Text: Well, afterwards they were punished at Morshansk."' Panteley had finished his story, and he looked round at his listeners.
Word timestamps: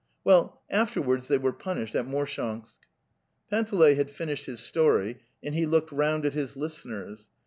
Well, 0.23 0.63
afterwards 0.71 1.27
they 1.27 1.37
were 1.37 1.53
punished 1.53 1.93
at 1.93 2.07
Morshansk."' 2.07 2.79
Panteley 3.51 3.93
had 3.93 4.09
finished 4.09 4.45
his 4.47 4.59
story, 4.59 5.19
and 5.43 5.53
he 5.53 5.67
looked 5.67 5.91
round 5.91 6.25
at 6.25 6.33
his 6.33 6.57
listeners. 6.57 7.29